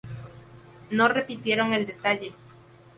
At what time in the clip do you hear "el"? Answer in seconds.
1.73-1.85